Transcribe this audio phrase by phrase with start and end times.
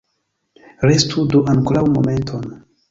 [0.91, 2.53] Restu do ankoraŭ momenton!